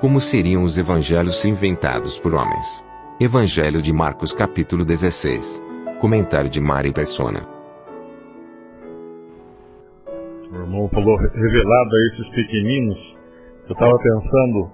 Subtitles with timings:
[0.00, 2.66] Como seriam os evangelhos inventados por homens?
[3.18, 5.42] Evangelho de Marcos capítulo 16.
[6.02, 7.40] Comentário de Mari Persona.
[10.52, 12.98] O irmão falou revelado a esses pequeninos.
[13.68, 14.70] Eu estava pensando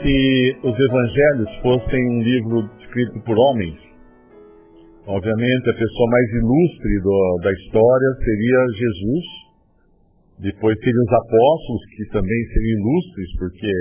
[0.00, 3.76] se os evangelhos fossem um livro escrito por homens.
[5.08, 9.44] Obviamente a pessoa mais ilustre do, da história seria Jesus.
[10.38, 13.72] Depois seriam os apóstolos, que também seriam ilustres, porque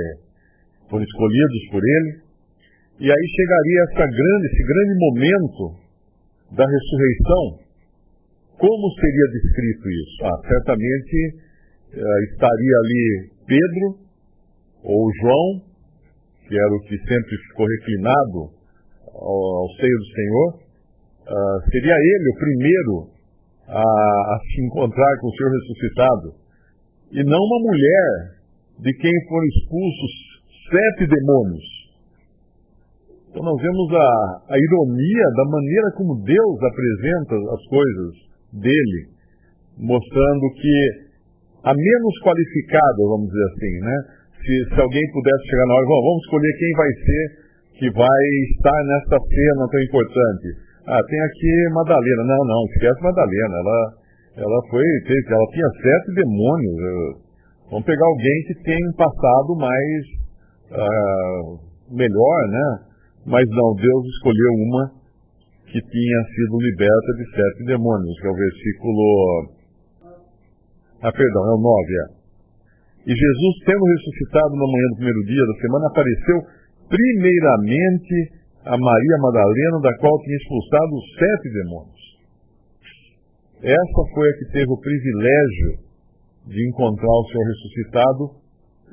[0.90, 2.12] foram escolhidos por ele.
[3.00, 5.84] E aí chegaria essa grande, esse grande momento
[6.56, 7.64] da ressurreição.
[8.58, 10.26] Como seria descrito isso?
[10.26, 11.18] Ah, certamente
[11.94, 13.88] eh, estaria ali Pedro
[14.84, 15.62] ou João,
[16.48, 18.40] que era o que sempre ficou reclinado
[19.10, 20.60] ao, ao seio do Senhor.
[21.28, 23.14] Ah, seria ele o primeiro
[23.68, 26.28] a, a se encontrar com o Senhor ressuscitado.
[27.12, 28.44] E não uma mulher
[28.80, 30.33] de quem foram expulsos
[30.74, 31.66] sete demônios.
[33.30, 34.10] Então nós vemos a,
[34.50, 38.12] a ironia da maneira como Deus apresenta as coisas
[38.62, 39.00] dele,
[39.78, 40.76] mostrando que
[41.64, 43.98] a menos qualificada, vamos dizer assim, né?
[44.38, 47.24] Se, se alguém pudesse chegar na hora, vamos, escolher quem vai ser
[47.74, 50.48] que vai estar nesta cena tão importante.
[50.86, 52.24] Ah, tem aqui Madalena.
[52.28, 53.56] Não, não, esquece Madalena.
[53.64, 53.80] Ela,
[54.44, 56.76] ela foi, ela tinha sete demônios.
[57.72, 60.23] Vamos pegar alguém que tem um passado mais
[60.74, 62.68] uh, melhor, né?
[63.26, 65.04] Mas não, Deus escolheu uma
[65.74, 69.04] que tinha sido liberta de sete demônios, que é o versículo.
[71.02, 72.24] Ah, perdão, é o 9, é.
[73.04, 76.38] E Jesus, tendo ressuscitado na manhã do primeiro dia da semana, apareceu
[76.88, 78.16] primeiramente
[78.64, 82.04] a Maria Madalena, da qual tinha expulsado os sete demônios.
[83.64, 85.72] Essa foi a que teve o privilégio
[86.48, 88.24] de encontrar o Senhor ressuscitado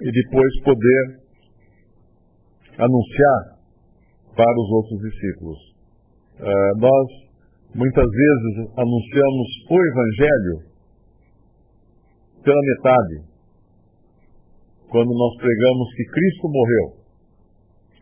[0.01, 1.20] e depois poder
[2.81, 3.61] anunciar
[4.35, 5.59] para os outros discípulos.
[6.41, 7.07] Uh, nós
[7.75, 10.57] muitas vezes anunciamos o Evangelho
[12.43, 13.17] pela metade,
[14.89, 16.87] quando nós pregamos que Cristo morreu.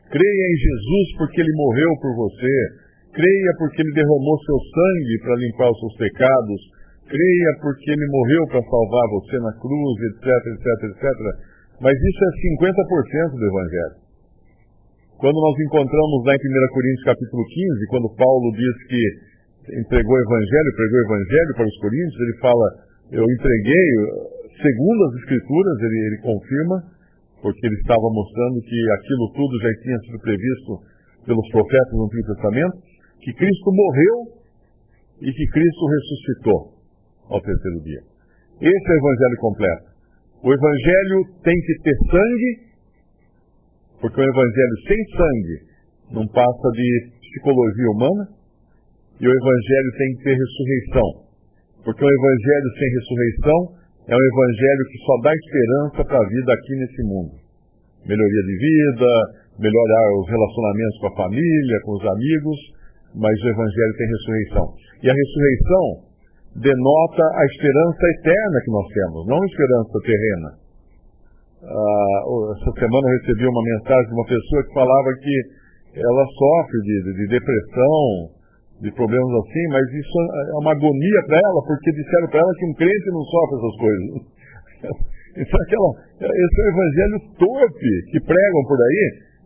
[0.08, 2.54] Creia em Jesus porque ele morreu por você.
[3.12, 6.60] Creia porque ele derramou seu sangue para limpar os seus pecados.
[7.08, 11.04] Creia porque ele morreu para salvar você na cruz, etc, etc, etc.
[11.80, 14.07] Mas isso é 50% do Evangelho.
[15.18, 19.02] Quando nós encontramos lá em 1 Coríntios capítulo 15, quando Paulo diz que
[19.82, 22.66] entregou o Evangelho, pregou o Evangelho para os Coríntios, ele fala,
[23.18, 23.86] eu entreguei,
[24.62, 26.76] segundo as Escrituras, ele, ele confirma,
[27.42, 30.70] porque ele estava mostrando que aquilo tudo já tinha sido previsto
[31.26, 32.76] pelos profetas no Antigo Testamento,
[33.18, 34.16] que Cristo morreu
[35.18, 36.60] e que Cristo ressuscitou
[37.26, 38.02] ao terceiro dia.
[38.70, 39.86] Esse é o Evangelho completo.
[40.46, 42.67] O Evangelho tem que ter sangue,
[44.00, 45.56] porque o Evangelho sem sangue
[46.12, 46.88] não passa de
[47.20, 48.24] psicologia humana,
[49.20, 51.08] e o Evangelho tem que ter ressurreição,
[51.84, 53.78] porque o Evangelho sem ressurreição
[54.08, 57.34] é um evangelho que só dá esperança para a vida aqui nesse mundo.
[58.08, 59.12] Melhoria de vida,
[59.60, 62.58] melhorar os relacionamentos com a família, com os amigos,
[63.20, 64.66] mas o evangelho tem ressurreição.
[65.04, 65.84] E a ressurreição
[66.56, 70.50] denota a esperança eterna que nós temos, não a esperança terrena.
[71.58, 72.20] Ah,
[72.54, 75.36] essa semana eu recebi uma mensagem de uma pessoa que falava que
[75.98, 78.04] ela sofre de, de, de depressão,
[78.78, 80.16] de problemas assim, mas isso
[80.54, 83.76] é uma agonia para ela, porque disseram para ela que um crente não sofre essas
[83.78, 84.06] coisas.
[85.38, 89.04] Isso é aquela, esse é o evangelho torpe que pregam por aí,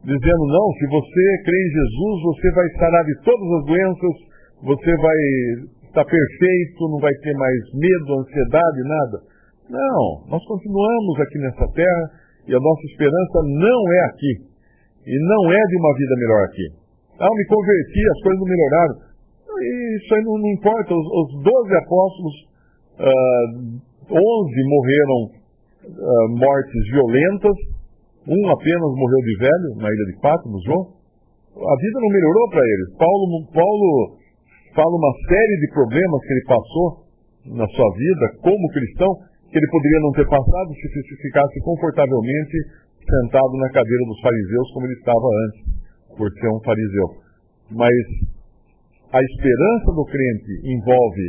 [0.09, 4.15] dizendo, não, se você crê em Jesus, você vai sarar de todas as doenças,
[4.63, 5.21] você vai
[5.85, 9.32] estar perfeito, não vai ter mais medo, ansiedade, nada.
[9.73, 12.05] Não, nós continuamos aqui nessa terra
[12.45, 14.33] e a nossa esperança não é aqui.
[15.09, 16.67] E não é de uma vida melhor aqui.
[17.17, 18.97] Ah, eu me converti, as coisas não melhoraram.
[19.97, 20.93] Isso aí não, não importa.
[20.93, 22.35] Os, os 12 apóstolos,
[23.01, 25.21] uh, 11 morreram
[25.89, 27.57] uh, mortes violentas,
[28.29, 30.85] um apenas morreu de velho na ilha de Patmos, João.
[31.49, 32.89] A vida não melhorou para eles.
[33.01, 33.25] Paulo,
[33.57, 33.89] Paulo
[34.77, 36.89] fala uma série de problemas que ele passou
[37.57, 42.57] na sua vida como cristão que ele poderia não ter passado se ficasse confortavelmente
[43.05, 45.61] sentado na cadeira dos fariseus como ele estava antes,
[46.17, 47.09] por ser um fariseu.
[47.77, 47.97] Mas
[49.13, 51.27] a esperança do crente envolve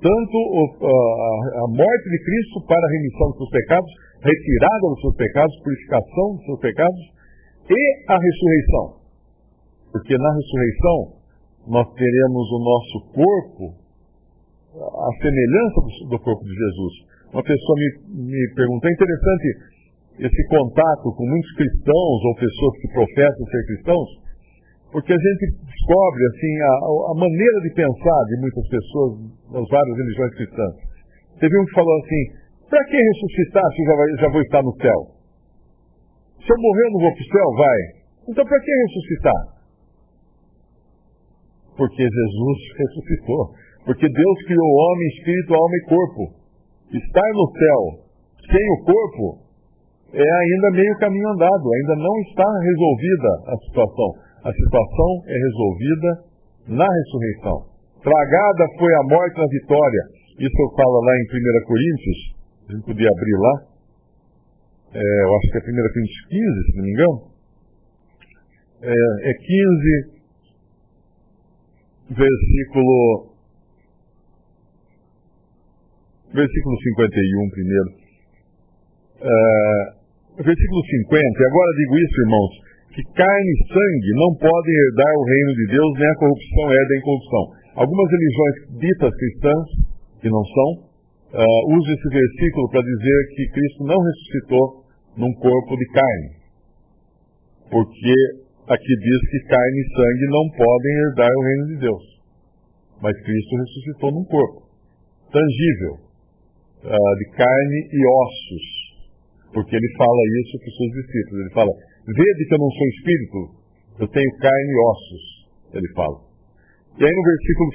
[0.00, 0.36] tanto
[0.80, 3.90] a, morte de Cristo para a remissão dos seus pecados,
[4.22, 7.02] retirada dos seus pecados, purificação dos seus pecados,
[7.68, 8.86] e a ressurreição.
[9.92, 10.98] Porque na ressurreição
[11.68, 13.64] nós teremos o nosso corpo,
[14.72, 17.07] a semelhança do, do corpo de Jesus.
[17.32, 17.88] Uma pessoa me,
[18.24, 19.46] me perguntou, é interessante
[20.18, 24.08] esse contato com muitos cristãos ou pessoas que professam ser cristãos,
[24.90, 26.72] porque a gente descobre assim a,
[27.12, 29.10] a maneira de pensar de muitas pessoas
[29.52, 30.74] nas várias religiões cristãs.
[31.38, 32.22] Teve um que falou assim:
[32.68, 35.00] para que ressuscitar se já, vai, já vou estar no céu?
[36.40, 37.48] Se eu morrer, eu não vou para o céu?
[37.56, 37.80] Vai.
[38.28, 39.42] Então, para que ressuscitar?
[41.76, 43.54] Porque Jesus ressuscitou.
[43.84, 46.22] Porque Deus criou homem, espírito, alma e corpo.
[46.92, 47.80] Estar no céu
[48.48, 49.44] sem o corpo
[50.12, 56.10] é ainda meio caminho andado, ainda não está resolvida a situação a situação é resolvida
[56.68, 57.66] na ressurreição.
[58.02, 60.02] Tragada foi a morte na vitória.
[60.38, 62.18] Isso fala lá em 1 Coríntios,
[62.68, 63.54] a gente podia abrir lá.
[64.94, 67.18] É, eu acho que é 1 Coríntios 15, se não me engano.
[68.82, 68.94] É,
[69.28, 70.18] é 15,
[72.14, 73.27] versículo.
[76.34, 77.90] Versículo 51 primeiro.
[79.18, 79.32] É,
[80.44, 81.42] versículo 50.
[81.42, 85.66] E agora digo isso, irmãos que carne e sangue não podem herdar o reino de
[85.70, 87.44] Deus, nem a corrupção herda a incorrupção.
[87.78, 89.66] Algumas religiões ditas cristãs,
[90.18, 90.68] que não são,
[91.38, 94.64] uh, usam esse versículo para dizer que Cristo não ressuscitou
[95.14, 96.28] num corpo de carne.
[97.70, 98.14] Porque
[98.66, 102.04] aqui diz que carne e sangue não podem herdar o reino de Deus.
[103.00, 104.66] Mas Cristo ressuscitou num corpo
[105.30, 106.07] tangível,
[106.88, 108.66] uh, de carne e ossos.
[109.52, 111.38] Porque ele fala isso para os seus discípulos.
[111.40, 111.72] Ele fala:
[112.08, 113.38] Vede que eu não sou espírito,
[114.00, 115.24] eu tenho carne e ossos,
[115.76, 116.28] ele fala.
[116.98, 117.68] E aí no versículo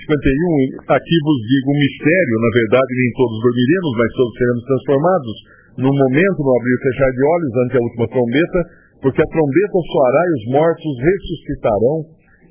[0.83, 5.35] 51, aqui vos digo um mistério, na verdade nem todos dormiremos, mas todos seremos transformados,
[5.79, 8.59] num momento, no abrir e fechar de olhos, ante a última trombeta,
[8.99, 11.97] porque a trombeta soará e os mortos ressuscitarão,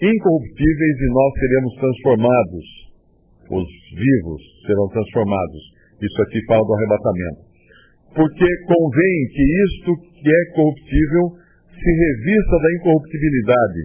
[0.00, 2.66] incorruptíveis, e nós seremos transformados.
[3.52, 5.62] Os vivos serão transformados.
[6.02, 7.40] Isso aqui fala do arrebatamento.
[8.14, 11.24] Porque convém que isto que é corruptível
[11.70, 13.80] se revista da incorruptibilidade,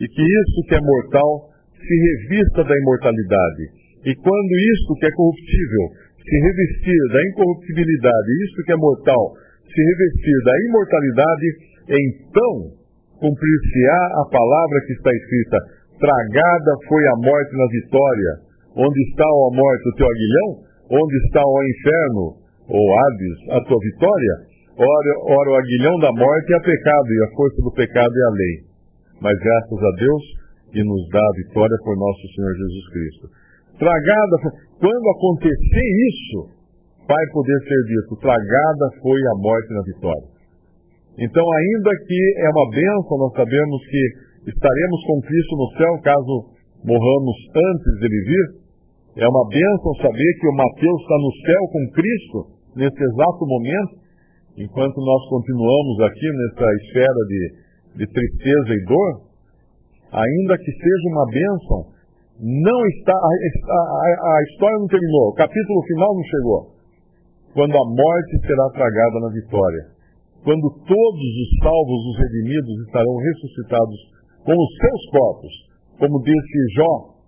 [0.00, 1.30] e que isso que é mortal
[1.78, 3.62] se revista da imortalidade.
[4.04, 5.84] E quando isto que é corruptível
[6.18, 9.24] se revestir da incorruptibilidade, isto que é mortal
[9.64, 11.46] se revestir da imortalidade,
[11.88, 12.54] então
[13.20, 15.58] cumprir-se-á a palavra que está escrita:
[16.00, 18.32] Tragada foi a morte na vitória.
[18.76, 20.69] Onde está, ó morte, o teu aguilhão?
[20.90, 22.24] Onde está, ó inferno,
[22.66, 24.34] ou Hades, a tua vitória?
[24.74, 28.24] Ora, ora, o aguilhão da morte é a pecado, e a força do pecado é
[28.26, 28.54] a lei.
[29.22, 30.22] Mas graças a Deus
[30.72, 33.24] que nos dá a vitória por nosso Senhor Jesus Cristo.
[33.78, 34.36] Tragada,
[34.78, 36.60] quando acontecer isso,
[37.06, 40.28] vai poder ser dito, tragada foi a morte na vitória.
[41.18, 44.02] Então, ainda que é uma bênção, nós sabemos que
[44.50, 46.34] estaremos com Cristo no céu, caso
[46.84, 48.59] morramos antes dele vir.
[49.16, 52.38] É uma bênção saber que o Mateus está no céu com Cristo,
[52.76, 53.94] nesse exato momento,
[54.56, 57.42] enquanto nós continuamos aqui nessa esfera de,
[57.98, 59.12] de tristeza e dor,
[60.14, 61.78] ainda que seja uma bênção,
[62.38, 66.60] não está a, a, a, história não terminou, o capítulo final não chegou.
[67.52, 69.82] Quando a morte será tragada na vitória,
[70.44, 73.98] quando todos os salvos, os redimidos, estarão ressuscitados
[74.46, 75.52] com os seus corpos,
[75.98, 77.19] como disse Jó,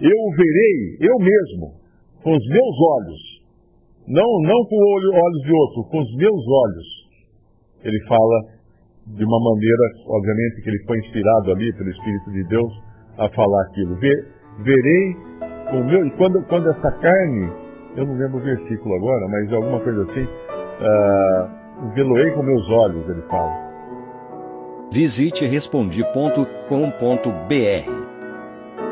[0.00, 1.74] eu o verei, eu mesmo,
[2.22, 3.20] com os meus olhos,
[4.08, 6.86] não, não com olho, olhos de outro, com os meus olhos.
[7.84, 8.42] Ele fala
[9.06, 12.72] de uma maneira, obviamente, que ele foi inspirado ali pelo Espírito de Deus
[13.18, 13.94] a falar aquilo.
[13.96, 14.26] Ver,
[14.64, 15.16] verei
[15.72, 16.06] o meu.
[16.06, 17.52] E quando, quando essa carne,
[17.96, 23.06] eu não lembro o versículo agora, mas alguma coisa assim, uh, vê-lo-ei com meus olhos,
[23.08, 23.52] ele fala.
[24.92, 28.01] Visite respondi.com.br.